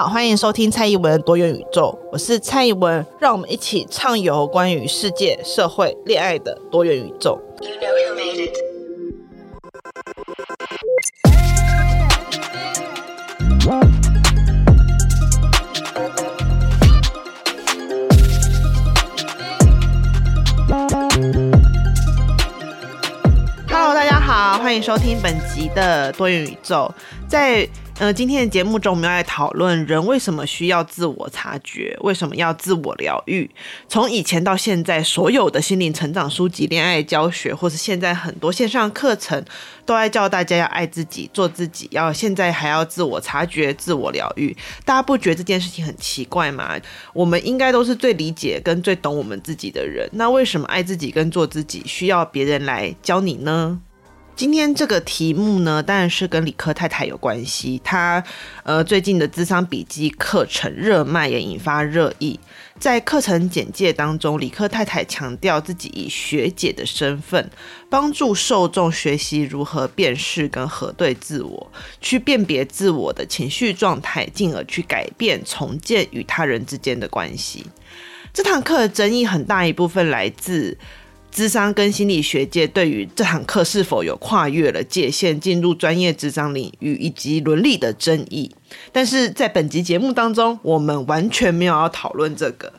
[0.00, 7.38] 好，欢迎收听蔡宜文多元宇宙，我是蔡宜文，让我们一起畅游关于世界、社会、恋爱的多元宇宙。
[7.60, 7.90] You know
[23.68, 26.90] Hello，大家好，欢迎收听本集的多元宇宙，
[27.28, 27.68] 在。
[28.00, 33.48] 呃，今天的节目中，我们要来讨论人为什么需要自我察觉，为什么要自我疗愈。
[33.90, 39.44] 从以前到现在，所有的心灵成长书籍、恋爱教学，或是现在很多线上课程，
[39.84, 41.88] 都在教大家要爱自己、做自己。
[41.90, 46.74] 要现在还要自我察觉、自我疗愈，大家不觉得这件事情很奇怪吗？
[47.12, 53.78] 我们应该都是最理解跟最懂我们自己的人，那为什么爱自己跟做自己需要别人来教你呢？
[54.36, 57.78] 今天这个题目呢，当然是跟理科太太有关系。
[57.84, 58.24] 她
[58.62, 62.40] 呃最近的智商笔记课程热卖，也引发热议。
[62.78, 67.50] 在课程简介当中，理科太太强调自己以学姐的身份，
[67.90, 71.70] 帮助受众学习如何辨识跟核对自我，
[72.00, 77.66] 去辨别自我的情绪状态，进而去改变、重建与他人之间的关系。
[78.32, 80.78] 这堂课的争议很大一部分来自。
[81.30, 88.50] 智商跟心理学界对于这堂课是否有跨越了界限，进入专业智商领域以及伦理的争议，
[88.92, 92.72] 但是在本集节目当中，我们完全没有要讨论这个。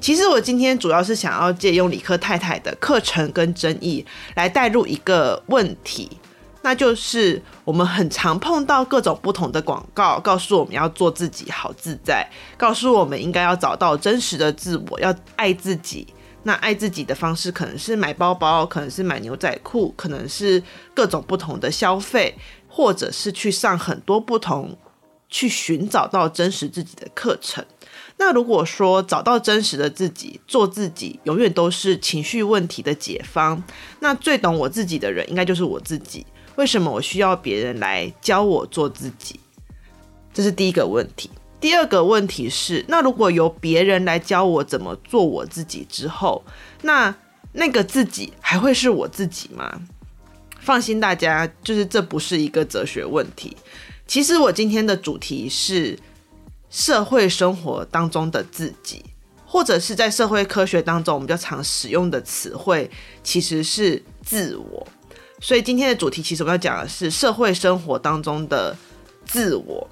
[0.00, 6.08] 其实我今天主要是想要借用理科太太的课程跟争议来带入一个问题，
[6.62, 16.06] 那就是我们很常碰到各种不同的广告，告诉我们要做自己好自在，告诉我们应该要找到真实的自我，要爱自己。
[16.42, 20.62] 那爱自己的方式可能是买包包，可能是买牛仔裤，可能是
[20.94, 22.34] 各种不同的消费，
[22.68, 24.76] 或者是去上很多不同
[25.28, 27.64] 去寻找到真实自己的课程。
[28.16, 33.62] 那如果说找到真实的自己，做自己，永远都是情绪问题的解方。
[34.00, 36.26] 那最懂我自己的人，应该就是我自己。
[36.56, 39.38] 为什么我需要别人来教我做自己？
[40.32, 41.30] 这是第一个问题。
[41.60, 46.42] 第二个问题是，那如果由别人来教我怎么做我自己之后，
[46.82, 47.14] 那
[47.52, 49.80] 那个自己还会是我自己吗？
[50.60, 53.56] 放心，大家，就是这不是一个哲学问题。
[54.06, 55.98] 其实我今天的主题是
[56.70, 59.04] 社会生活当中的自己，
[59.44, 62.90] 或者是在社会科学当中我们比较常使用的词汇，
[63.22, 64.86] 其实是自我。
[65.40, 68.76] 所以今天的主题其实我们要讲的是社会生活当中的
[69.24, 69.88] 自我。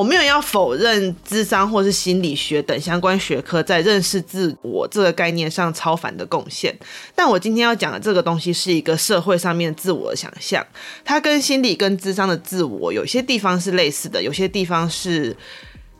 [0.00, 6.74] 我没有要否认智商或是心理学等相关学科在认识自我这个概念上超凡的贡献，
[7.14, 10.66] 但我今天要讲的这个东西是一个社会上面自我的想象，
[11.04, 15.36] 它跟心理跟智商的自我有些地方是类似的，有些地方是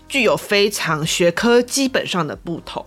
[0.09, 2.83] 具有非常学科基本上的不同。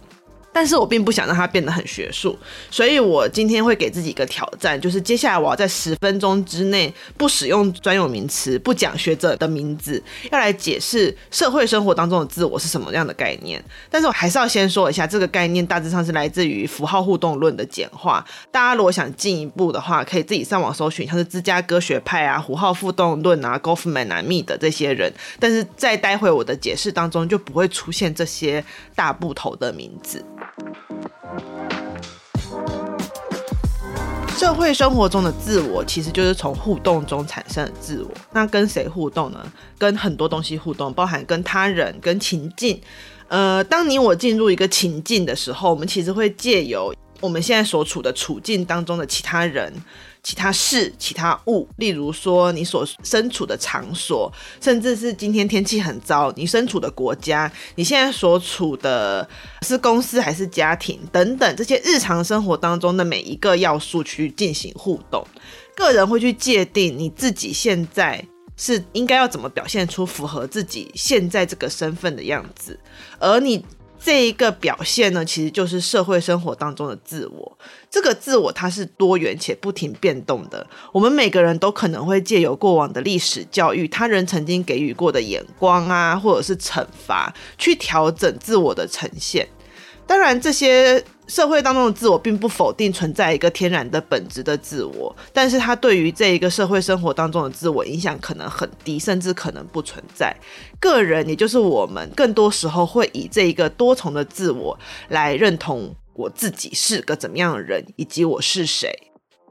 [0.53, 2.37] 但是我并不想让它变得很学术，
[2.69, 13.63] 所以我今天会给自己一个挑战，就是接下来我要在十分钟之内不使用专有名词，不讲学者的名字，要来解释社会生活当中的自我是什么样的概念。
[13.89, 18.23] 但是我还是要先说一下，这个概念大致上是来自于符号互动论的简化。
[18.51, 25.11] 大家如果想进一步的话，可以自己上网搜寻，像是芝加哥学派啊、符号互动论啊、Goffman 啊、密的这些人。
[25.39, 30.23] 但是在待会我的解释当中就不会出现这些大部头的名字。
[34.35, 38.11] 社会生活中的自我，其实就是从互动中产生的自我。
[38.33, 39.39] 那跟谁互动呢？
[39.77, 42.81] 跟很多东西互动，包含跟他人、跟情境。
[43.29, 49.71] 呃，当你我进入一个情境的时候，我们其实会借由我们现在所处的处境当中的其他人。
[50.23, 54.31] 其他事、其他物，例如说你所身处的场所，
[54.61, 59.27] 甚至是今天天气很糟，你身处的国家，你现在所处的
[59.63, 65.27] 是公司还是家庭等等，这些日常生活当中的每一个要素去进行互动，
[65.75, 68.25] 个人会去界定你自己现在
[68.55, 72.79] 是应该要怎么表现出符合自己现在这个身份的样子，
[73.19, 73.63] 而你。
[74.03, 77.57] 这一个表现呢，其实就是社会生活当中的自我。
[77.89, 80.67] 这个自我它是多元且不停变动的。
[80.91, 89.47] 我们每个人都可能会借由过往的历史教育、他人曾经给予过的眼光啊，或者是惩罚，去调整自我的呈现。
[90.05, 100.35] 当然，这些社会当中的自我并不否定存在一个天然的本质的自我，但是它对于这一个社会生活当中的自我影响可能很低，甚至可能不存在。
[100.79, 104.77] 个人，也就是我们，更多时候会以这一个多重的自我
[105.09, 108.91] 来认同我自己是个怎么样的人，以及我是谁。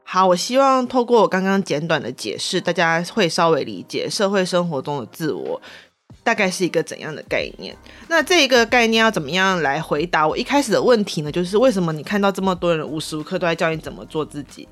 [0.05, 5.63] 好，我希望透过我刚刚简短的解释，大家会稍微理解社会生活中的自我。
[6.25, 7.77] 大概是一个怎样的概念？
[8.09, 11.33] 那这一个概念要怎么样来回答我一开始的问题呢？
[11.33, 14.69] 就是为什么你看到这么多人无时无刻都在教你怎么做自己？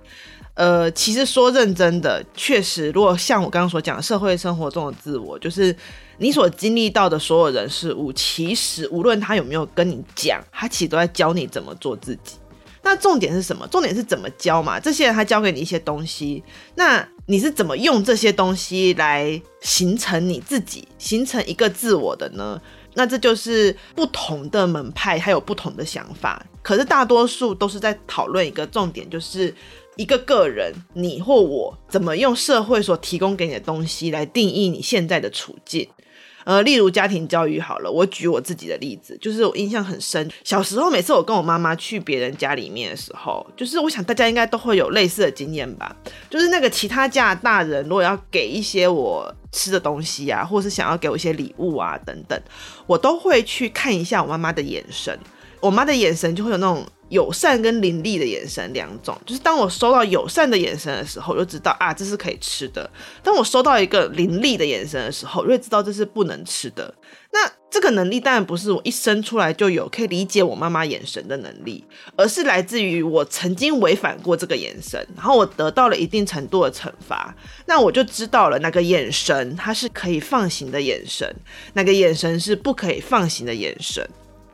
[0.54, 5.74] 呃，其实说认真的，确实，如果像我刚刚所讲，社会生活中的自我，就是
[6.18, 12.36] 你所经历到的所有人事物，其实无论他有没有跟你讲，他其实都在教你怎么做自己。
[12.82, 13.66] 那重点是什么？
[13.68, 14.80] 重点是怎么教嘛？
[14.80, 16.42] 这些人他教给你一些东西，
[16.74, 22.60] 那你是怎么用这些东西来形成你自己，形成一个自我的呢？
[22.94, 26.44] 那这就是不同的门派，他有不同的想法。
[26.62, 29.54] 可是大多数都是在讨论一个重点，就是
[29.96, 35.88] 一个个人，你或我怎么用社会所提供给你的东西来定义你现在的处境。
[36.44, 40.30] 呃，例如家庭教育好了，我举我自己的例子，就是我印象很深。
[40.44, 45.94] 小时候，每次我跟我妈妈去别人家里面的时候，就是我想大家应该都会有类似的经验吧。
[46.28, 52.40] 就是那个其他家的大人，如果要给一些我吃的东西啊，或是想要给我一些礼物啊等等，
[52.86, 55.18] 我都会去看一下我妈妈的眼神。
[55.60, 56.86] 我妈的眼神就会有那种。
[57.10, 62.88] 友善跟凌厉的眼神两种，就是当我收到友善的眼神的时候，就知道啊，这是可以吃的；
[63.22, 66.94] 当我收到一个凌厉的眼神的时候，就会知道这是不能吃的。
[67.32, 71.84] 那这个能力当然不是我一生出来就有可以理解我妈妈眼神的能力，
[72.16, 77.32] 而是来自于我曾经违反过这个眼神，然后我得到了一定程度的惩罚，
[77.66, 81.32] 那我就知道了哪个眼神它是可以放行的眼神，
[81.74, 84.08] 哪个眼神是不可以放行的眼神。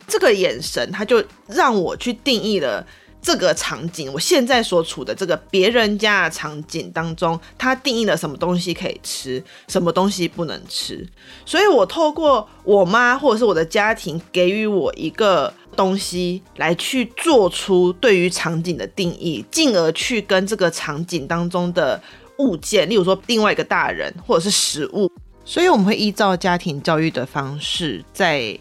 [0.06, 2.86] 这个眼神，他就让我去定义了
[3.20, 4.12] 这个场景。
[4.12, 11.04] 我现在所处的这个别人家的场景当中，他定义了什么东西可以吃，什么东西不能吃。
[11.44, 22.00] 所以，我透过我妈或者是我的家庭给予我一个东西，来去做出对于场景的定义，进而去跟这个场景当中的
[22.38, 25.10] 物件，例如说另外一个大人或者是食物。
[25.44, 28.56] 所以，我们会依照家庭教育的方式在。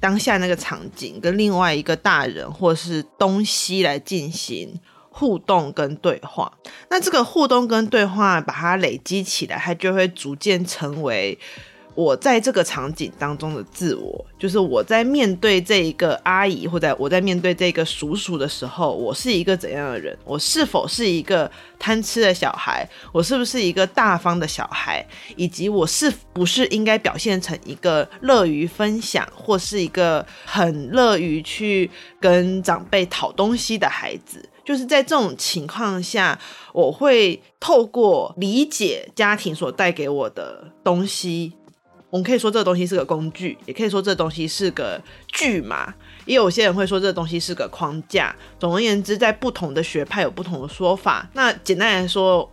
[0.00, 4.78] 当下那个场景跟另外一个大人或是东西来进行
[5.10, 6.52] 互动跟对话，
[6.90, 11.38] 那这个互动跟对话把它累积起来，它就会逐渐成为。
[11.98, 20.16] 我在这个场景当中的自我，就是我在面对这一个阿姨，或者我在面对这个叔叔的时候，我是一个怎样的人？
[20.24, 22.88] 我是否是一个贪吃的小孩？
[23.10, 25.04] 我是不是一个大方的小孩？
[25.34, 31.90] 以及我是不是应该表现成一个乐于分享，或是一个很乐于去
[32.20, 34.48] 跟长辈讨东西的孩子？
[34.64, 36.38] 就是在这种情况下，
[36.72, 41.54] 我会透过理解家庭所带给我的东西。
[42.10, 45.92] 我们可以说这个东西是个工具，也可以说这个东西是个剧嘛，
[46.24, 48.34] 也有些人会说这个东西是个框架。
[48.58, 51.28] 总而言之，在不同的学派有不同的说法。
[51.34, 52.50] 那简单来说，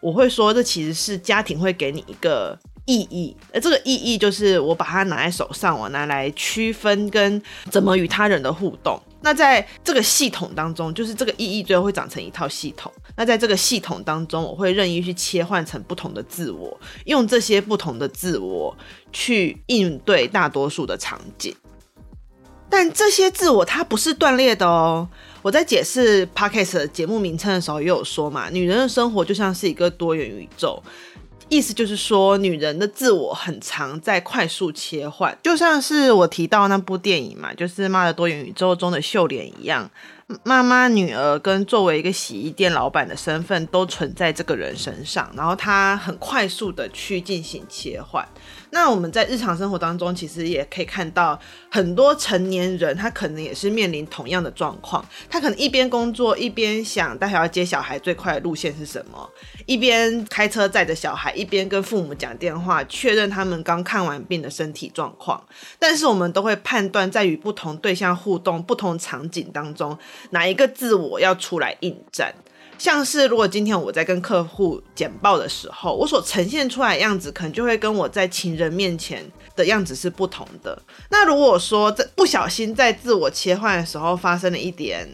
[0.00, 7.40] 我会说这其实是家庭会给你一个意义，而这个意义就是我把它拿在手上，我拿来区分跟
[7.70, 9.00] 怎么与他人的互动。
[9.20, 12.92] 那在这个系统当中，就是这个意义最后会长成一套系统。
[13.16, 18.76] 那在这个系统当中，我会任意去切换成不同的自我，用这些不同的自我
[19.12, 21.54] 去应对大多数的场景。
[22.70, 25.08] 但这些自我它不是断裂的哦。
[25.40, 30.82] 我在解释 Podcast 的节目名称的时候也有说嘛，女人的生活就像是一个多元宇宙。
[31.50, 39.90] 意思就是说，女人的自我很常在快速切换，就像是我提到那部电影嘛，就是《妈的多元宇宙》中的秀莲一样。
[40.42, 48.28] 妈妈、女儿跟作为一个洗衣店老板的身份都存在这个人身上，然后他很快速的去进行切换。
[48.70, 51.38] 那我们在日常生活当中，其实也可以看到
[51.70, 55.04] 很多成年人，他可能也是面临同样的状况。
[55.30, 59.28] 他可能一边工作，一边想待会要接小孩最快的路线是什么，
[59.66, 65.42] 一边开车载着小孩，一边跟父母讲电话确认他们刚看完病的身体状况。
[65.78, 69.98] 但是我们都会判断，在与不同对象互动、不同场景当中。
[70.30, 72.34] 哪一个自我要出来应战？
[72.78, 80.80] 像是如果今天我在跟客户简报的时候，我所呈现出来的样子，可能就会跟我在情人面前的样子是不同的。
[81.10, 85.08] 那如果说在不小心在自我切换的时候发生了一点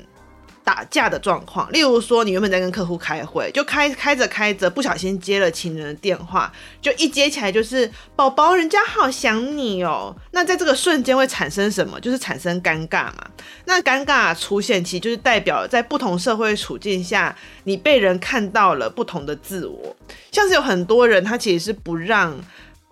[0.65, 10.17] 打架的状况，例如说你原本在跟客户开会，就开开着开着，不小心接了情人的电话，就一接起来就是宝宝，人家好想你哦。
[10.33, 12.01] 那在这个瞬间会产生什么？
[12.01, 13.27] 就是产生尴尬嘛。
[13.67, 19.95] 那尴尬出现，其实就是代表在不同社会处境下，你被人看到了不同的自我。
[20.33, 22.41] 像是有很多人，他其实是不让。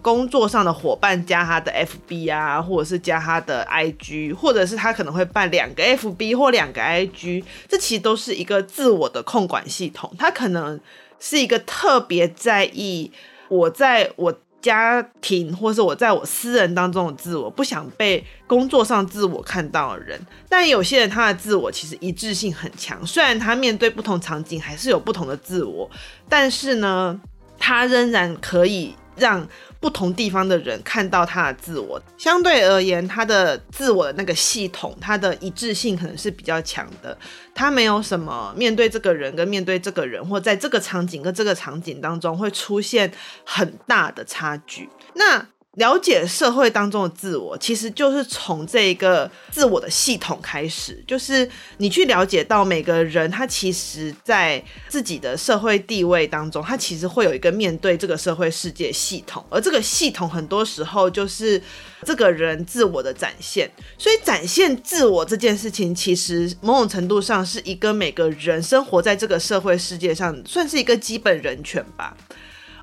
[0.02, 10.12] 工作上的伙伴加他的 FB 啊，或者是加他的 IG，或者是他可能会办两个 FB 或两个 IG，这其实都是一个自我的控管系统。
[10.18, 10.78] 他可能
[11.20, 13.10] 是一个特别在意
[13.48, 20.20] 我在我家庭或是我在我私人当中的自我，不想被工作上自我看到的人。
[20.48, 25.88] 但有些人他的自我其实一致性很强，虽然他面对不同场景还是有不同的自我，
[26.28, 27.20] 但是呢，
[27.58, 29.46] 他仍然可以让。
[29.80, 37.18] 不同地方的人看到他的自我，相对而言，他的自我的那个系统，他的一致性可能是比较强的。
[37.52, 43.12] 他没有什么面对这个人跟面对这个人，或在这个场景跟这个场景当中会出现
[43.44, 44.88] 很大的差距。
[45.14, 45.44] 那
[45.76, 51.48] 了解社会当中的自我，其实就是从这一个自我的系统开始，就是
[51.78, 61.58] 你去了解到每个人他其实在自己的社会地位当中，他其实会有一个面对这个社会世界系统，而这个系统很多时候就是
[62.04, 63.70] 这个人自我的展现。
[63.96, 72.14] 所以展现自我这件事情，其实某种程度上是一个每个人生活在这个社会世界上，算是一个基本人权吧。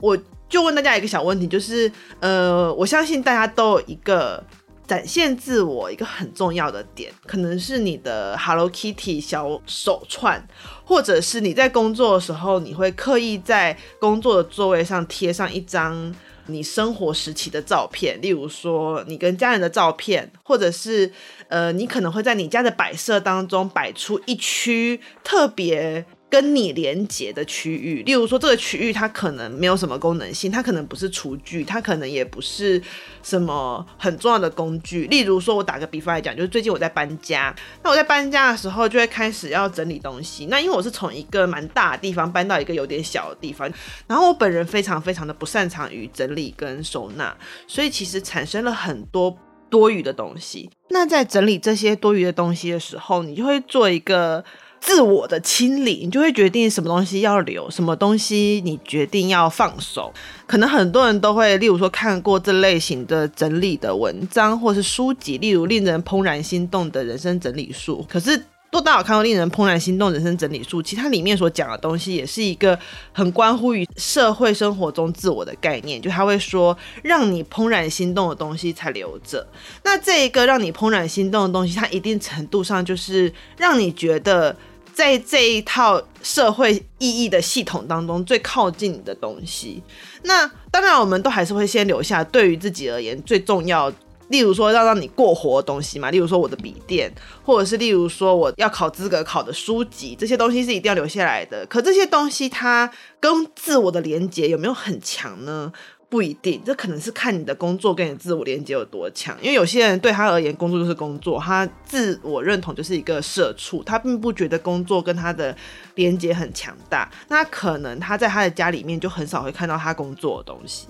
[0.02, 0.18] 我。
[0.50, 1.90] 就问大家一个小问题，就是，
[2.20, 4.44] 呃，我相信大家都有一个
[4.88, 10.44] 展现自我一个很重要的点，可能是你的 Hello Kitty 小手串，
[10.84, 16.14] 或者是你在工作的时候，你会刻意在工作的座位上贴上一张
[16.48, 21.12] 你生活时期的照片，例如说你跟家人的照片，或者是，
[21.48, 26.04] 呃，你可能会在你家的摆设当中摆出一区特别。
[26.30, 32.80] 跟你连接的区域，例如说这个区域它可能没有什么功能性，它可能不是厨具，它可能也不是
[33.24, 35.08] 什么很重要的工具。
[35.08, 40.46] 例如说，我打个比方来讲，就是最近我在搬家，那我在搬家的时候就会开始要整理东西。
[40.46, 43.68] 那因为我是从一个蛮大的地方搬到一个有点小的地方，
[44.06, 49.36] 然后我本人非常非常的不擅长于整理跟收纳，所以其实产生了很多
[49.68, 50.70] 多余的东西。
[50.92, 54.46] 那在整理这些多余的东西的时候，你就会做一个。
[54.82, 60.12] 自我的清理，你就会决定什么东西要留，什么东西你决定要放手。
[60.48, 68.06] 可能很多人都会，例如说看过这类型的整理的文章或是书籍，例如令人怦然心动的人生整理术。
[68.10, 70.82] 可是多大有看过令人怦然心动人生整理术？
[70.82, 72.78] 其实它里面所讲的东西也是一个
[73.12, 79.48] 很关乎于社会生活中自我的概念，就他会说，让你怦然心动的东西才留着。
[79.84, 84.56] 那这一个让你怦然心动的东西，它一定程度上就是让你觉得。
[84.92, 89.82] 在这一套社会意义的系统当中，最靠近你的东西，
[90.24, 93.90] 那当然我们都还是会先留下对于自己而言最重要，
[94.30, 97.12] 例如说要让你过活的东西嘛，例如说我的笔电，
[97.44, 101.66] 或者是例如说我要考资格考的书籍，这些东西是一定要留下来的。
[101.66, 105.72] 可这些东西它跟自我的连接有没有很强呢？
[106.10, 109.38] 不一定，这可能是看你的工作跟你自我连接有多强。
[109.44, 115.56] 因为有些人对他而言，工作就是工作，他自我认同就是一个社畜，他并不觉得工作跟他的
[115.94, 117.08] 连接很强大。
[117.28, 120.88] 那可能他在他的家里面就很少会看到他工作的东西。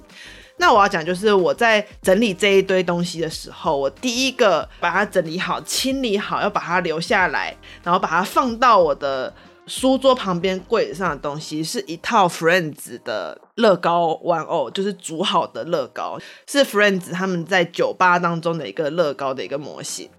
[0.60, 9.34] 那我要讲就是我在整理这一堆东西的时候，我第一个把它整理好、清理好，要把它留下来，然后把它放到我的。
[9.70, 20.10] 书桌旁边柜子上的东西是一套 Friends 的乐高玩偶，就是组好的乐高，是 Friends 他们在酒吧当中的一个乐高的一个模型。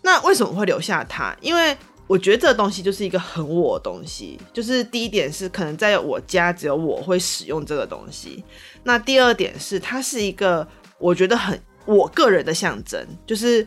[0.00, 1.36] 那为什么会留下它？
[1.42, 4.38] 因为我觉得这个东西就是一个很我的东西。
[4.52, 8.44] 就是第一点是可能在我家只有我会使用这个东西。
[8.82, 10.66] 那第二点是它是一个
[10.98, 13.66] 我觉得很我个人的象征，就是。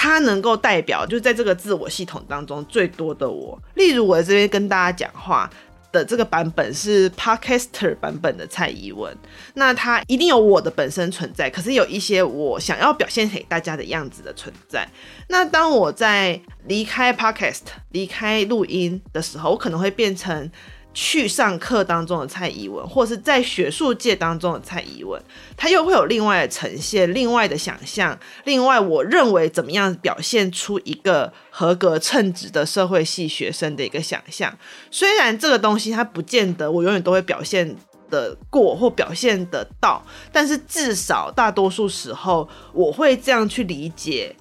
[0.00, 3.60] 它能够代表，就在这个自我系统当中最多的我。
[3.74, 5.50] 例如，我在这边跟大家讲话
[5.90, 9.16] 的这个版本是 Podcaster 版本的蔡依文，
[9.54, 14.86] 那它一定有我的本身存在，可是有一些我想要表现给大家的样子的存在。
[15.28, 20.50] 那当我在离开 Podcast、离开录音的时候，我可能会变成
[20.94, 25.22] 去上课当中的蔡宜文，或是在学术界当中的蔡宜文，
[25.56, 28.18] 他又会有另外的呈现、另外的想象。
[28.44, 34.52] 另外，我认为怎么样表现出一个合格称职的社会系学生的一个想象。
[34.90, 37.76] 虽然这个东西它不见得我永远都会表现
[38.10, 40.02] 得过或表现得到，
[40.32, 44.34] 但是至少大多数时候我会这样去理解。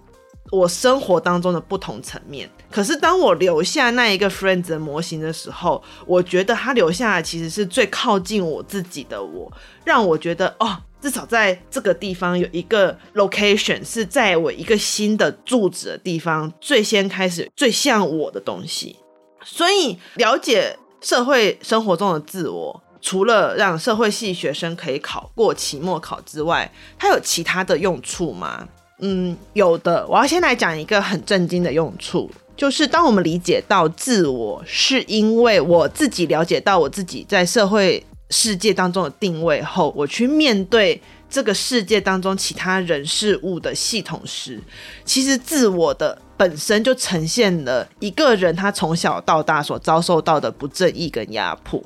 [0.50, 9.52] 我生活当中的不同层面，可是当我留下那一个 Friends 的模型的时候，我觉得他留下的其实是最靠近我自己的我，
[9.86, 18.98] 让我觉得哦，至少在这个地方有一个 location 是在我一个新的住址的地方，最先开始最像我的东西。
[19.44, 26.70] 所以了解社会生活中的自我，除了让社会系学生可以考过期末考之外，
[27.00, 28.68] 它有其他的用处吗？
[29.00, 30.06] 嗯，有的。
[30.08, 41.00] 我要先来讲一个很震惊的用处，就是当我们理解到自我，是因为我自己了解到我自己在社会世界当中的定位后，我去面对
[41.30, 44.60] 这个世界当中其他人事物的系统时，
[45.06, 51.80] 其实自我的本身就呈现了一个人他从小到大所遭受到的不正义跟压迫。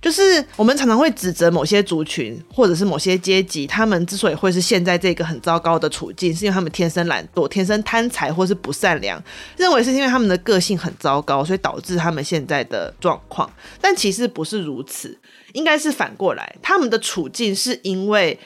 [0.00, 9.22] 就是我们常常会指责某些族群或者是某些阶级，他们之所以会是现在这个很糟糕的处境，是因为他们天生懒惰、天生贪财或是不善良，
[9.56, 13.50] 认为是因为他们的个性很糟糕，所以导致他们现在的状况。
[13.80, 15.18] 但其实不是如此，
[15.52, 18.38] 应该是反过来，他们的处境是因为。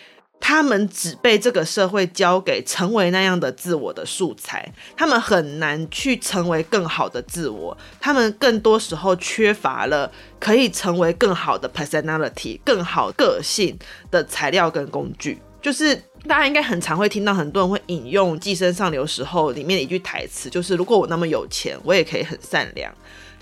[0.45, 7.79] 他们只被这个社会交给成为那样的自我的素材，他们很难去成为更好的自我。
[8.01, 13.79] 他们更多时候缺乏了可以成为更好的 personality、更好个性
[14.11, 15.41] 的材料跟工具。
[15.63, 15.95] 就是
[16.27, 22.93] 大家应该很常会听到很多人会引用《寄生上流》时候里面的一句台词，就是“如果我那么有钱，我也可以很善良。”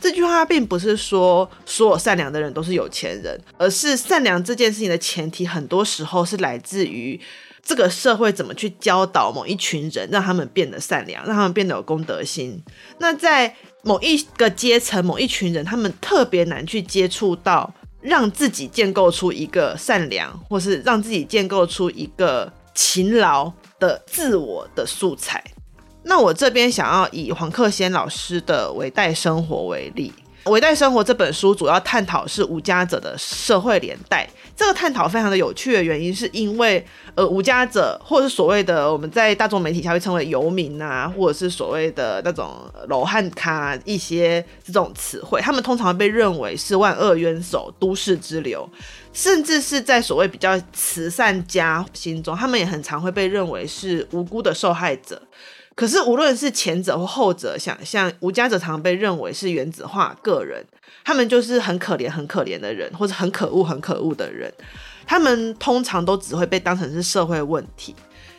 [0.01, 7.21] 这句话并不是说所有善良的人都是有钱人，而是善良这件事情的前提，很多时候是来自于
[7.63, 12.61] 这个社会怎么去教导某一群人，让他们变得善良，让他们变得有公德心。
[12.99, 25.45] 那在某一个阶层、某一群人，他们特别难去接触到，让自己建构出一个善良，或是让自己建构出一个勤劳的自我的素材。
[26.03, 30.13] 那我这边想要以黄克先老师的《微带生活》为例，
[30.51, 34.29] 《微带生活》这本书主要探讨是无家者的社会连带。
[34.57, 48.69] 这个探讨非常的有趣的原因，是因为呃，无家者或者是所谓的我们在大众媒体下会称为游民啊，或者是所谓的那种罗汉咖一些这种词汇，他们通常被认为是万恶冤首、都市之流，
[49.15, 55.23] 甚至是在所谓比较慈善家心中，他们也很常会被认为是无辜的受害者。
[55.75, 60.63] 可是，无论是前者或后者，想象无家者常被认为是原子化个人，
[61.05, 64.53] 他们就是很可怜、很可怜的人，或者很可恶、很可恶的人。
[65.07, 67.95] 他们通常都只会被当成是社会问题。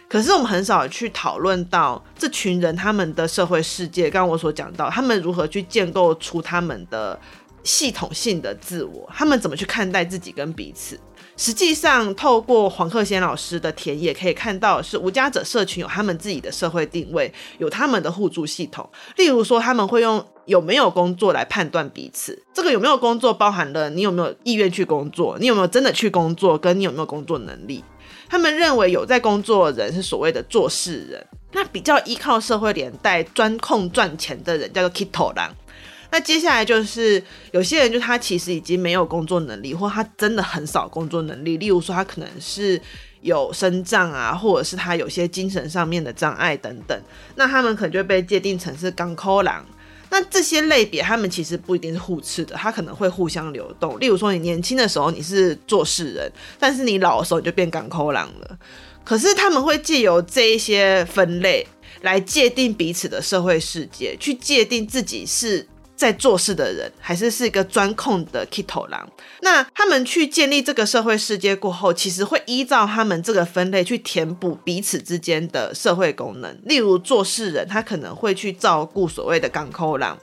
[0.07, 4.09] 可是，我们很少去讨论到这群人他们的社会世界。
[4.09, 7.19] 刚刚我所讲到，他们如何去建构出他们的
[7.63, 10.99] 系统性的自我，他们怎么去看待自己跟彼此。
[11.37, 18.87] 实际上，透过黄克先老师的田野可以看到，是无家者社群有他们自己的社会定位，有他们的互助系统。
[19.15, 22.43] 例如说，他们会用有没有工作来判断彼此。
[22.53, 27.83] 这个有没有工作，包含了你有没有意愿去工作，你有没有真的去工作，跟你有没有工作能力。
[28.29, 35.53] 他们认为有在工作的人是所谓的做事人，那比较依靠社会连带、专控赚钱的人叫做 Kito 郎。
[36.11, 41.55] 那接下来就是有些人，就他其实已经没有工作能力，或他真的很少工作能力。
[41.57, 42.79] 例如说，他可能是
[43.21, 47.01] 有身障啊，或者是他有些精神上面的障碍等等。
[47.35, 49.65] 那他们可能就被界定成是港口狼。
[50.09, 53.97] 那这些类别，他们其实不一定是互斥的，他可能会互相流动。
[53.97, 58.59] 例如说，你年轻的时候你是做事人，但是你老的时候你就变港口狼了。
[59.05, 61.65] 可是他们会借由这一些分类
[62.01, 65.65] 来界定彼此的社会世界，去界定自己是。
[66.01, 69.07] 在做事的人，还是是一个专控的 Kito 狼。
[69.41, 76.59] 那他们去建立这个社会世界过后，其实会依照他们这个分类去填补彼此之间的社会功能。
[76.65, 80.17] 例如做事人，他可能会去照顾所谓的港口狼。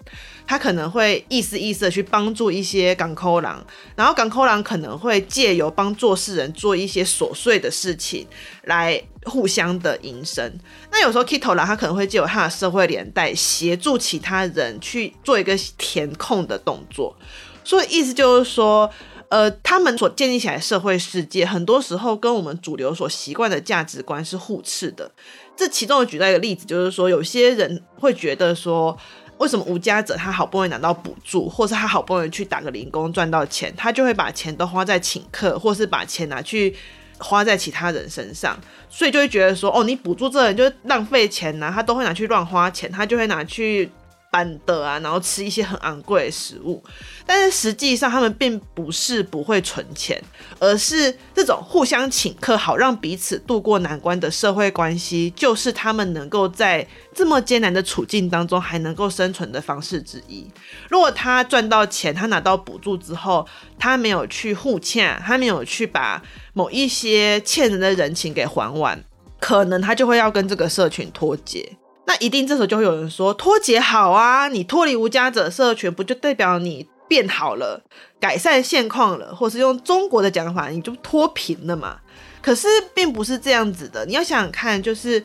[0.48, 3.62] 他可能会意思意思的去帮助一些港口狼，
[3.94, 8.26] 然后港口狼可能会借由帮做事人做一些琐碎的事情
[8.64, 10.58] 来互相的营生。
[10.90, 17.16] 那有时候 Kito 狼他可能会借由他的社会连带协助其他人去做一个填空的动作。
[17.62, 18.90] 所以意思就是说，
[19.28, 25.10] 呃，他们所建立起来的社会世界，很多时候跟我们主流所习惯的价值观是互斥的。
[25.56, 28.96] 这其中我举到一个例子，就是说有些人会觉得说。
[29.38, 36.74] 为什么无家者他好不容易拿到补助，或是他好不容易去打个零工赚到钱，他就会把钱都花在请客，或是把钱拿去
[37.18, 43.90] 花在其他人身上，所以就会觉得说，哦，你补助这人就是浪费钱呐、他都会拿去乱花钱，他就会拿去。
[44.30, 46.82] 办的啊，然后吃一些很昂贵的食物，
[47.26, 50.22] 但是实际上他们并不是不会存钱，
[50.58, 60.46] 而是这种互相请客，好让彼此度过难关的社会关系，就是他们能够在这么艰难的处境当中还能够生存的方式之一。
[60.90, 63.46] 如果他赚到钱，他拿到补助之后，
[63.78, 69.02] 他没有去互欠，他没有去把某一些欠人的人情给还完，
[69.40, 71.77] 可能他就会要跟这个社群脱节。
[72.08, 77.82] 那一定这时候就会有人说脱节好啊，你脱离无家者社群，不就代表你变好了，
[78.18, 81.98] 改善现况了，或是用中国的讲法，你就脱贫了嘛？
[82.40, 85.22] 可是并不是这样子的，你要想想看，就是。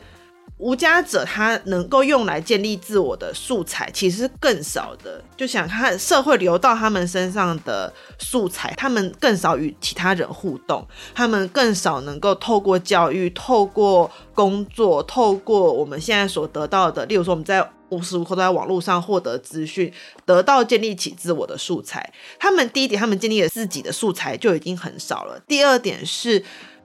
[0.58, 19.92] 无家者他能够用来建立自我的素材其实更少的，就想看社会流到他们身上的素材，他们更少与其他人互动，他们更少能够透过教育、透过工作、透过我们现在所得到的，例如说我们在无时无刻都在网络上获得资讯，
[20.24, 22.12] 得到建立起自我的素材。
[22.38, 25.40] 他们第一点，他们建立了自己的素材就已经很少了。
[25.48, 26.44] 第二点是。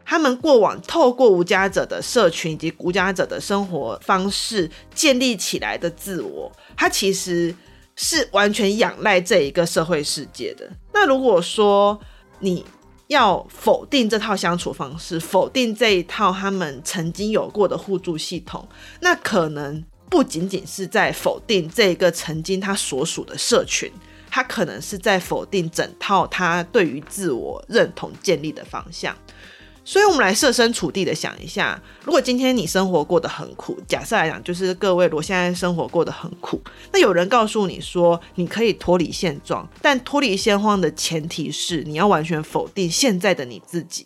[0.10, 7.54] 他们过往透过无家者的社群以及无家者的生活方式建立起来的自我，他其实
[7.96, 10.68] 是完全仰赖这一个社会世界的。
[10.92, 12.00] 那如果说
[12.40, 12.66] 你
[13.06, 18.68] 要否定这套相处方式，否定这一套他们曾经有过的互助系统，
[19.02, 23.92] 那可能不仅仅是在否定这个曾经他所属的社群，
[24.28, 29.16] 他可能是在否定整套他对于自我认同建立的方向。
[29.90, 36.62] 所以，我们来设身处地的想一下，如果今天你生活过得很苦，假设来讲，就是各位，我现在生活过得很苦，
[36.94, 44.06] 那有人告诉你说，你可以脱离现状，但脱离现状的前提是你要完全否定现在的你自己，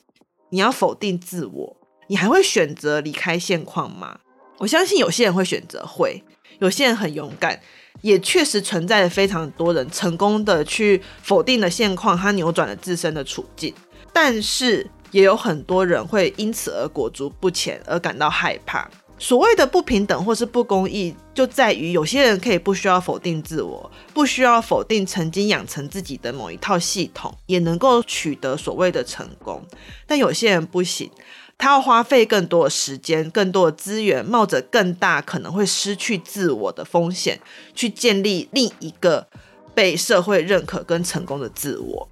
[0.52, 1.76] 你要否定自我，
[2.08, 4.20] 你还会选择离开现况吗？
[4.60, 6.24] 我相信有些人会选择会，
[6.60, 7.60] 有些人很勇敢，
[8.00, 13.74] 也确实存在着非常多人成功的去否定了现况，他扭转了自身的处境，
[14.14, 14.90] 但是。
[15.14, 18.90] 也有很多人会因此而裹足不前，而感到害怕。
[19.20, 29.64] 所谓的不平等或是不公义，就在于有些人可以不需要否定自我，不需要否定曾经养成自己的某一套系统，也能够取得所谓的成功。
[30.06, 31.10] 但有些人不行，
[31.58, 37.40] 他要花费更多的时间、更多的资源，冒着更大可能会失去自我的风险，
[37.74, 39.28] 去建立另一个
[39.74, 42.10] 被社会认可跟成功的自我。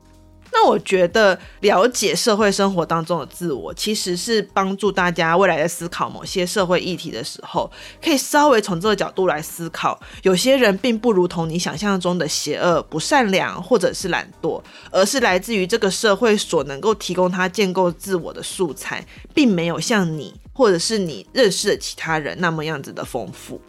[0.53, 7.71] 那我觉得了解社会生活当中的自我，其实是帮助大家未来在思考某些社会议题的时候，
[8.03, 9.99] 可以稍微从这个角度来思考。
[10.23, 14.61] 有些人并不如同你想象中的邪恶、不善良，或者是懒惰，
[14.91, 23.59] 而是来自于这个社会所能够提供他建构自我的素材，并没有像你或者是你认识的其他人那么样子的丰富。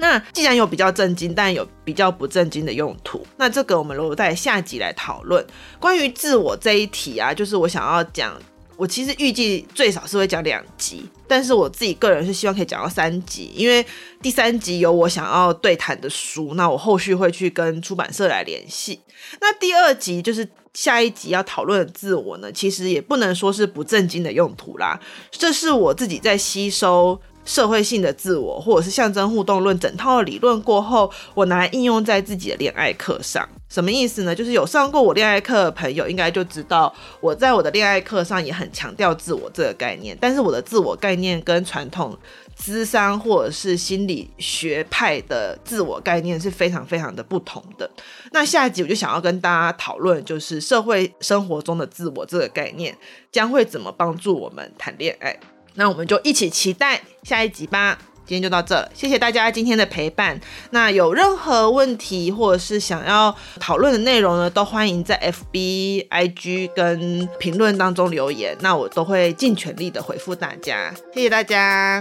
[0.00, 5.46] 那既然有比较正经，但有比较不正经的用途，那这个我们留在下集来讨论。
[5.78, 8.34] 关于自我这一题啊，就是我想要讲，
[8.78, 13.84] 我其实预计最少是会讲两集，但是我自己个人是希望可以讲到三集，因为
[14.22, 19.00] 第三集有我想要对谈的书，那我后续会去跟出版社来联系。
[19.38, 24.98] 那第二集就是下一集要讨论的自我呢，其实也不能说是不正经的用途啦，
[25.30, 27.20] 这是我自己在吸收。
[27.50, 33.46] 社会性的自我，或者是象征互动论整套的理论过后，我拿来应用在自己的恋爱课上。
[33.68, 34.32] 什么意思呢？
[34.32, 40.16] 就是有上过我恋爱课的朋友应该就知道，我在我的恋爱课上也很强调自我这个概念。
[40.20, 42.16] 但是我的自我概念跟传统
[42.54, 47.90] 智商或者是心理学派的自我概念是非常非常的不同的。
[48.30, 52.96] 那下一集我就想要跟大家讨论，就是社会生活中的自我这个概念
[53.32, 55.36] 将会怎么帮助我们谈恋爱。
[55.74, 57.98] 那我们就一起期待下一集吧。
[58.30, 60.40] 今天就到这谢谢大家今天的陪伴。
[60.70, 70.94] 那有任何问题或者是想要讨论的内容呢都欢迎在 fbig 跟评论当中留言那我都会尽全力的回复大家。
[71.12, 72.00] 谢谢大家。